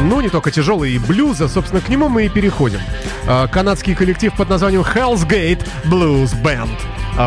Ну, 0.03 0.21
не 0.21 0.29
только 0.29 0.51
тяжелый 0.51 0.93
и 0.93 0.99
блюза, 0.99 1.49
собственно, 1.49 1.81
к 1.81 1.89
нему 1.89 2.09
мы 2.09 2.27
и 2.27 2.29
переходим. 2.29 2.81
А, 3.27 3.47
Канадский 3.47 3.95
коллектив 3.95 4.33
под 4.35 4.49
названием 4.49 4.83
Hell's 4.83 5.27
Gate 5.27 5.67
Blues 5.85 6.31
Band 6.43 6.71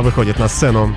выходит 0.01 0.39
на 0.39 0.47
сцену. 0.47 0.95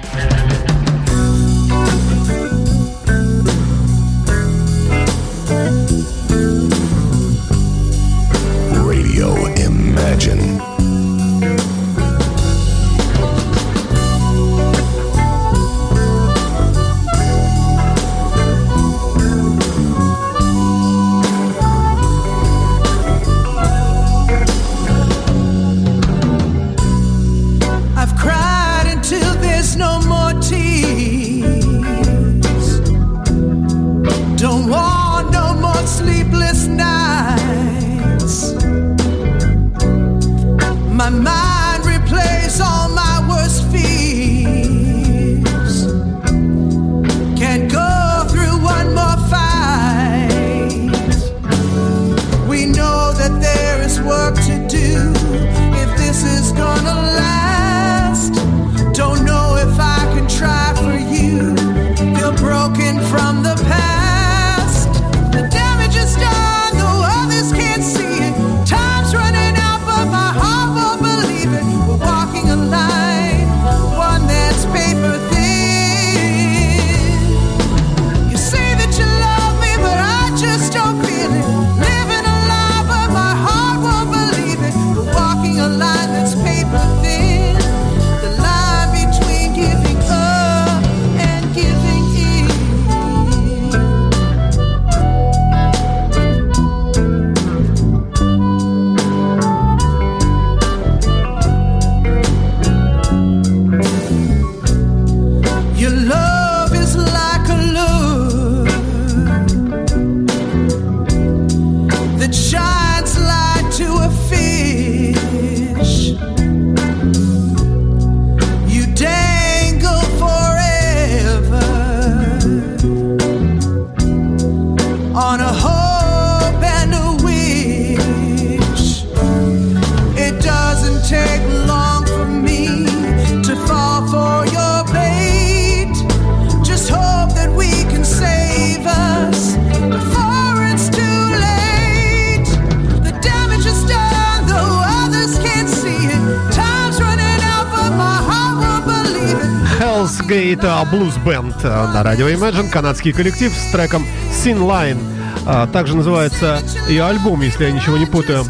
Blues 150.96 151.22
Band 151.22 151.54
а, 151.62 151.92
на 151.92 152.02
радио 152.02 152.26
Imagine, 152.28 152.70
канадский 152.70 153.12
коллектив 153.12 153.52
с 153.52 153.70
треком 153.70 154.06
Sin 154.30 154.58
Line. 154.60 154.98
А, 155.44 155.66
Также 155.66 155.94
называется 155.94 156.60
и 156.88 156.96
альбом, 156.96 157.42
если 157.42 157.64
я 157.64 157.70
ничего 157.70 157.98
не 157.98 158.06
путаю. 158.06 158.46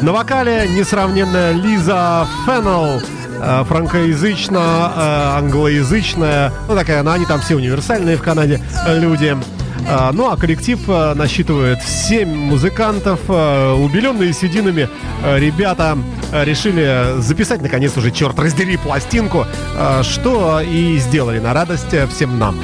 На 0.00 0.12
вокале 0.12 0.68
несравненная 0.70 1.52
Лиза 1.52 2.26
Феннелл, 2.46 3.02
а, 3.40 3.64
франкоязычная, 3.64 5.36
англоязычная, 5.36 6.50
ну 6.66 6.74
такая, 6.74 7.00
она, 7.00 7.12
они 7.12 7.26
там 7.26 7.40
все 7.42 7.56
универсальные 7.56 8.16
в 8.16 8.22
Канаде 8.22 8.62
люди. 8.88 9.36
А, 9.88 10.12
Ну 10.12 10.30
а 10.30 10.36
коллектив 10.36 10.78
а, 10.88 11.14
насчитывает 11.14 11.82
7 11.82 12.28
музыкантов, 12.28 13.20
а, 13.28 13.74
убеленные 13.74 14.32
сединами 14.32 14.88
ребята 15.24 15.98
решили 16.32 17.20
записать 17.20 17.62
наконец 17.62 17.96
уже, 17.96 18.10
черт 18.10 18.38
раздери, 18.38 18.76
пластинку, 18.76 19.46
что 20.02 20.60
и 20.60 20.98
сделали 20.98 21.38
на 21.38 21.52
радость 21.52 21.94
а, 21.94 22.06
всем 22.06 22.38
нам. 22.38 22.56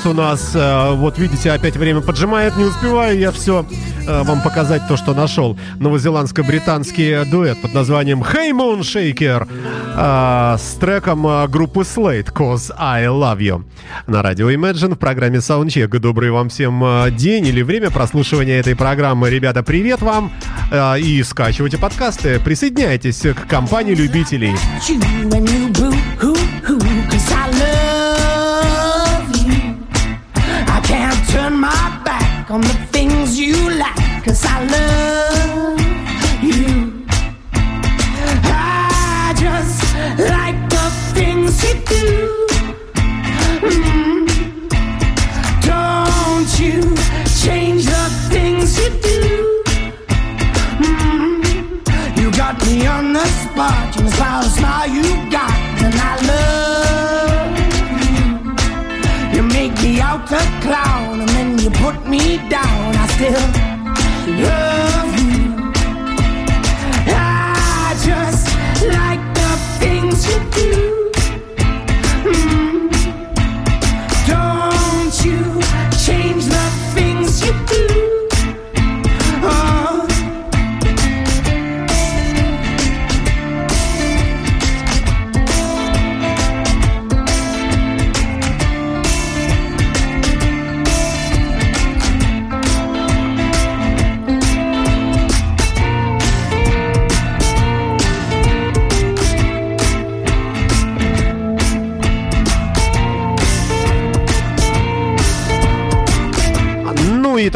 Дуэт 0.00 0.06
у 0.06 0.12
нас. 0.14 0.52
э, 0.54 0.94
Вот 0.94 1.18
видите, 1.18 1.50
опять 1.50 1.76
время 1.76 2.00
поджимает, 2.00 2.56
не 2.56 2.64
успеваю 2.64 3.18
я 3.18 3.30
все 3.30 3.64
вам 4.06 4.40
показать 4.42 4.82
то, 4.88 4.96
что 4.96 5.14
нашел. 5.14 5.58
Новозеландско-британский 5.78 7.24
дуэт 7.30 7.60
под 7.60 7.74
названием 7.74 8.22
Hey 8.22 8.50
Moon 8.50 8.80
Shaker 8.80 9.46
а, 9.96 10.56
с 10.58 10.74
треком 10.74 11.22
группы 11.48 11.80
Slate 11.80 12.32
Cause 12.32 12.72
I 12.76 13.04
Love 13.04 13.38
You. 13.38 13.64
На 14.06 14.22
радио 14.22 14.50
Imagine 14.50 14.94
в 14.94 14.98
программе 14.98 15.38
Soundcheck. 15.38 15.98
Добрый 15.98 16.30
вам 16.30 16.48
всем 16.48 16.84
день 17.16 17.46
или 17.46 17.62
время 17.62 17.90
прослушивания 17.90 18.58
этой 18.58 18.74
программы. 18.74 19.30
Ребята, 19.30 19.62
привет 19.62 20.00
вам! 20.00 20.32
И 20.98 21.22
скачивайте 21.22 21.78
подкасты. 21.78 22.40
Присоединяйтесь 22.40 23.20
к 23.20 23.46
компании 23.46 23.94
любителей. 23.94 24.54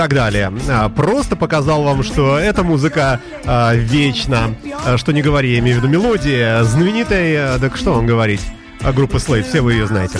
Так 0.04 0.12
далее. 0.14 0.52
А, 0.68 0.90
Просто 0.90 1.34
показал 1.34 1.82
вам, 1.82 2.02
что 2.02 2.38
эта 2.38 2.62
музыка 2.62 3.20
а, 3.46 3.74
вечна. 3.74 4.54
Что 4.96 5.12
не 5.12 5.22
говори, 5.22 5.52
я 5.54 5.60
имею 5.60 5.76
в 5.76 5.82
виду 5.82 5.90
мелодия 5.90 6.62
знаменитой, 6.64 7.34
а, 7.38 7.58
так 7.58 7.74
что 7.74 7.94
вам 7.94 8.06
говорить? 8.06 8.42
а, 8.82 8.92
Группы 8.92 9.16
Slate, 9.16 9.48
все 9.48 9.62
вы 9.62 9.72
ее 9.72 9.86
знаете. 9.86 10.18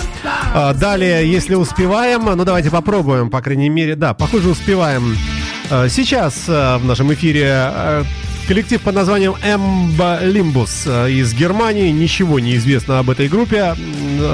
Далее, 0.79 1.31
если 1.31 1.53
успеваем, 1.53 2.25
ну 2.25 2.43
давайте 2.45 2.71
попробуем, 2.71 3.29
по 3.29 3.41
крайней 3.41 3.69
мере, 3.69 3.95
да, 3.95 4.15
похоже 4.15 4.49
успеваем. 4.49 5.15
Сейчас 5.89 6.47
в 6.47 6.81
нашем 6.83 7.13
эфире 7.13 7.71
коллектив 8.47 8.81
под 8.81 8.95
названием 8.95 9.35
Эмба 9.43 10.17
Лимбус 10.23 10.87
из 10.87 11.31
Германии. 11.35 11.91
Ничего 11.91 12.39
не 12.39 12.55
известно 12.55 12.97
об 12.97 13.11
этой 13.11 13.27
группе, 13.27 13.75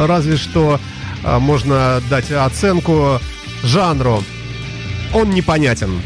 разве 0.08 0.38
что 0.38 0.80
можно 1.24 2.02
дать 2.10 2.32
оценку 2.32 3.20
жанру 3.64 4.24
он 5.14 5.30
непонятен. 5.30 6.02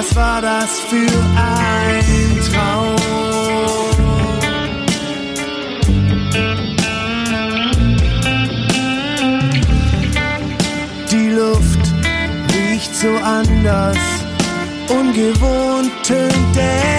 Was 0.00 0.16
war 0.16 0.40
das 0.40 0.80
für 0.80 0.96
ein 1.36 2.40
Traum? 2.50 2.96
Die 11.10 11.28
Luft 11.28 11.92
riecht 12.54 12.96
so 12.96 13.08
anders, 13.22 13.98
ungewohnt 14.88 15.92
tönt 16.02 16.56
der 16.56 16.89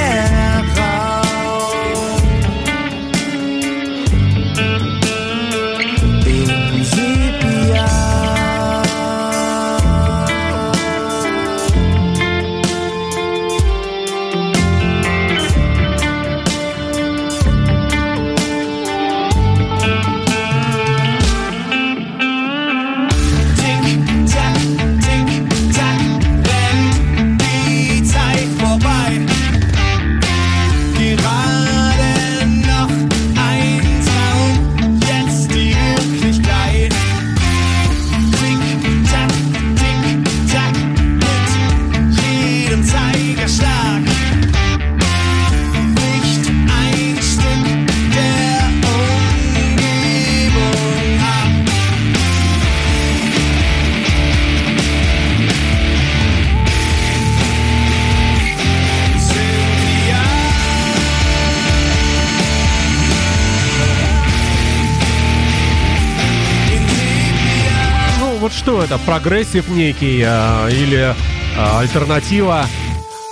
Прогрессив 69.06 69.68
некий 69.70 70.24
а, 70.26 70.70
или 70.70 71.16
а, 71.58 71.80
альтернатива, 71.80 72.66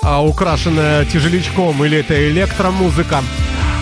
а, 0.01 0.23
украшенная 0.23 1.05
тяжелячком, 1.05 1.83
или 1.85 1.99
это 1.99 2.29
электромузыка? 2.29 3.21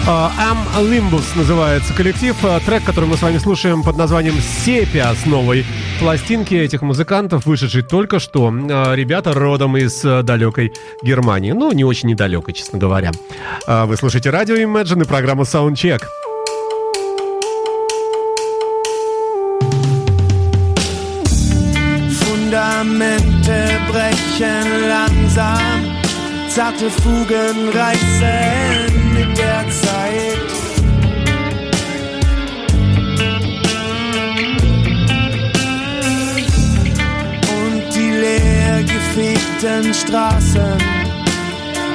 Am 0.05 0.57
Limbus 0.79 1.25
называется 1.35 1.93
коллектив. 1.93 2.33
Трек, 2.65 2.85
который 2.85 3.09
мы 3.09 3.17
с 3.17 3.21
вами 3.21 3.39
слушаем 3.39 3.83
под 3.83 3.97
названием 3.97 4.35
«Сепия» 4.39 5.13
с 5.13 5.25
новой 5.25 5.65
пластинки 5.99 6.53
этих 6.55 6.81
музыкантов, 6.81 7.45
вышедшей 7.45 7.81
только 7.81 8.19
что. 8.19 8.49
Ребята 8.49 9.33
родом 9.33 9.75
из 9.75 10.01
далекой 10.01 10.71
Германии. 11.03 11.51
Ну, 11.51 11.73
не 11.73 11.83
очень 11.83 12.07
недалекой, 12.07 12.53
честно 12.53 12.79
говоря. 12.79 13.11
Вы 13.67 13.97
слушаете 13.97 14.29
радио 14.29 14.55
Imagine 14.55 15.03
и 15.03 15.05
программу 15.05 15.43
Soundcheck. 15.43 16.03
Langsam, 25.37 25.95
zarte 26.49 26.89
Fugen 26.89 27.69
reißen 27.69 29.13
mit 29.13 29.37
der 29.37 29.65
Zeit. 29.69 30.49
Und 37.59 37.95
die 37.95 38.11
leer 38.11 38.83
gefegten 38.83 39.93
Straßen 39.93 40.77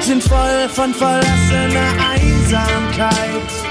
sind 0.00 0.22
voll 0.22 0.68
von 0.68 0.94
verlassener 0.94 1.92
Einsamkeit. 2.14 3.61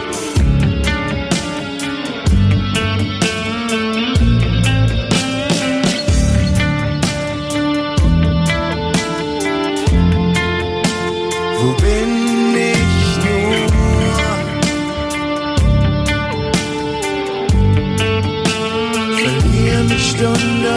Stunde 20.22 20.76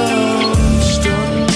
um 0.55 0.81
Stunde. 0.81 1.53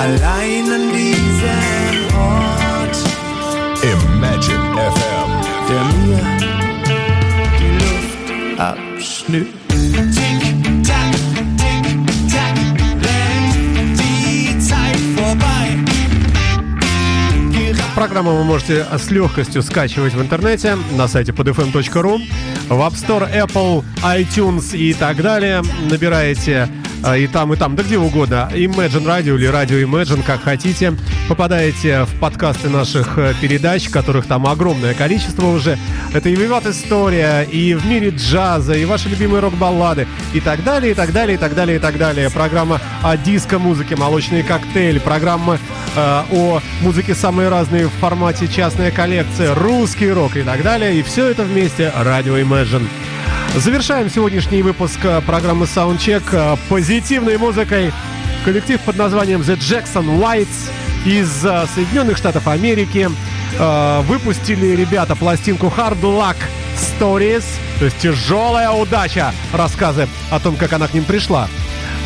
Allein 0.00 0.64
an 0.72 0.84
diesem 0.92 2.00
Ort, 2.18 2.98
Imagine 3.84 4.90
FM. 4.96 5.30
der 5.68 5.84
mir 5.94 6.24
die 7.60 7.72
Luft 7.84 8.60
abschnürt. 8.60 9.57
Программу 17.98 18.30
вы 18.36 18.44
можете 18.44 18.86
с 18.96 19.10
легкостью 19.10 19.60
скачивать 19.60 20.14
в 20.14 20.22
интернете 20.22 20.76
на 20.92 21.08
сайте 21.08 21.32
podfm.ru, 21.32 22.20
в 22.68 22.72
App 22.72 22.92
Store, 22.92 23.28
Apple, 23.28 23.84
iTunes 24.04 24.76
и 24.76 24.94
так 24.94 25.20
далее. 25.20 25.64
Набираете 25.90 26.68
а, 27.02 27.16
и 27.16 27.26
там, 27.26 27.52
и 27.52 27.56
там, 27.56 27.74
да 27.74 27.82
где 27.82 27.98
угодно. 27.98 28.48
Imagine 28.52 29.04
Radio 29.04 29.34
или 29.34 29.48
Radio 29.48 29.82
Imagine, 29.82 30.22
как 30.22 30.42
хотите. 30.42 30.94
Попадаете 31.28 32.04
в 32.04 32.20
подкасты 32.20 32.68
наших 32.68 33.18
э, 33.18 33.34
передач, 33.40 33.88
которых 33.88 34.26
там 34.26 34.46
огромное 34.46 34.94
количество 34.94 35.46
уже. 35.46 35.78
Это 36.12 36.28
и 36.28 36.36
«Виват 36.36 36.66
История», 36.66 37.42
и 37.42 37.74
«В 37.74 37.86
мире 37.86 38.10
джаза», 38.10 38.74
и 38.74 38.84
ваши 38.84 39.08
любимые 39.08 39.40
рок-баллады, 39.40 40.06
и 40.34 40.40
так 40.40 40.64
далее, 40.64 40.92
и 40.92 40.94
так 40.94 41.12
далее, 41.12 41.36
и 41.36 41.38
так 41.38 41.54
далее, 41.54 41.76
и 41.76 41.80
так 41.80 41.98
далее. 41.98 42.30
Программа 42.30 42.80
о 43.02 43.16
диско-музыке, 43.16 43.96
«Молочный 43.96 44.42
коктейль», 44.42 45.00
программа 45.00 45.58
э, 45.98 46.36
о 46.36 46.60
музыке 46.80 47.14
самые 47.14 47.48
разные 47.48 47.88
в 47.88 47.92
формате 47.92 48.48
«Частная 48.48 48.90
коллекция», 48.90 49.54
русский 49.54 50.10
рок 50.10 50.36
и 50.36 50.42
так 50.42 50.62
далее. 50.62 50.98
И 50.98 51.02
все 51.02 51.28
это 51.28 51.44
вместе 51.44 51.92
«Radio 51.96 52.40
Imagine». 52.42 52.86
Завершаем 53.56 54.08
сегодняшний 54.08 54.62
выпуск 54.62 54.98
э, 55.02 55.20
программы 55.22 55.64
Soundcheck 55.64 56.22
э, 56.32 56.56
позитивной 56.68 57.38
музыкой. 57.38 57.92
Коллектив 58.44 58.80
под 58.80 58.96
названием 58.96 59.40
The 59.40 59.56
Jackson 59.56 60.20
Whites 60.20 60.70
из 61.04 61.44
э, 61.44 61.66
Соединенных 61.74 62.16
Штатов 62.16 62.46
Америки. 62.46 63.08
Выпустили 63.58 64.76
ребята 64.76 65.16
пластинку 65.16 65.72
Hard 65.74 66.02
Luck 66.02 66.36
Stories, 66.76 67.44
то 67.78 67.86
есть 67.86 67.98
тяжелая 67.98 68.70
удача, 68.70 69.32
рассказы 69.52 70.06
о 70.30 70.38
том, 70.38 70.54
как 70.54 70.74
она 70.74 70.86
к 70.86 70.92
ним 70.92 71.04
пришла. 71.04 71.48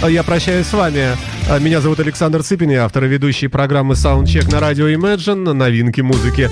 Я 0.09 0.23
прощаюсь 0.23 0.69
с 0.69 0.73
вами. 0.73 1.17
Э, 1.49 1.59
Меня 1.59 1.81
зовут 1.81 2.01
Александр 2.01 2.43
Цыпин, 2.43 2.71
я 2.71 2.85
автор 2.85 3.05
и 3.05 3.09
ведущий 3.09 3.49
программы 3.49 3.95
Soundcheck 3.95 4.51
на 4.51 4.61
радио 4.61 4.89
Imagine, 4.89 5.53
новинки 5.53 6.01
музыки 6.01 6.49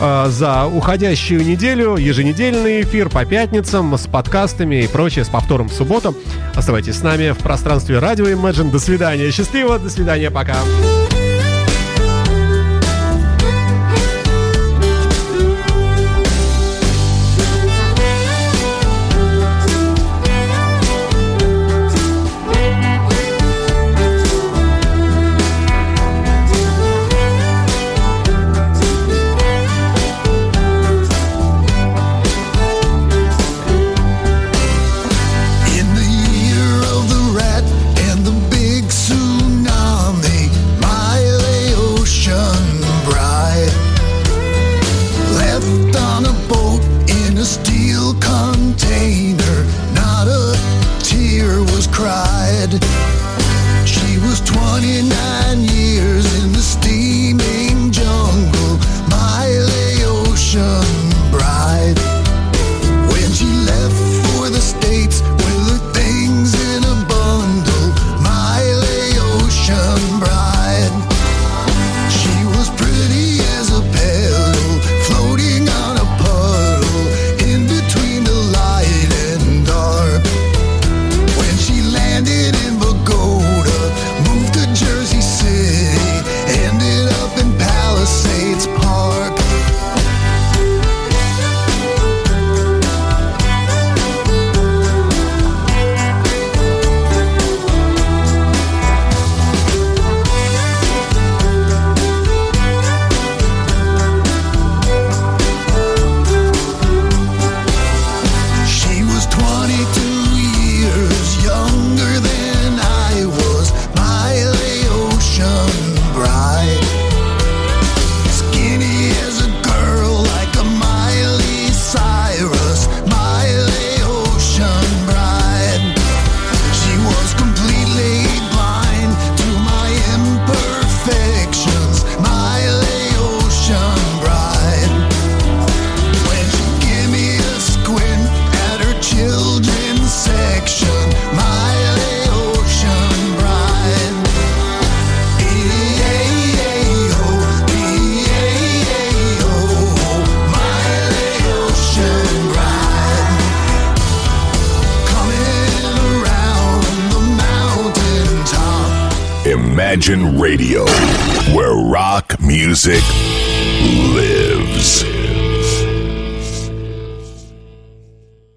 э, 0.00 0.26
за 0.28 0.66
уходящую 0.66 1.44
неделю, 1.44 1.96
еженедельный 1.96 2.82
эфир 2.82 3.08
по 3.08 3.24
пятницам 3.24 3.96
с 3.96 4.06
подкастами 4.06 4.84
и 4.84 4.88
прочее, 4.88 5.24
с 5.24 5.28
повтором 5.28 5.68
в 5.68 5.72
субботу. 5.72 6.14
Оставайтесь 6.54 6.96
с 6.96 7.02
нами 7.02 7.30
в 7.32 7.38
пространстве 7.38 7.98
радио 7.98 8.26
Imagine. 8.26 8.70
До 8.70 8.78
свидания. 8.78 9.30
Счастливо. 9.30 9.78
До 9.78 9.90
свидания. 9.90 10.30
Пока. 10.30 10.56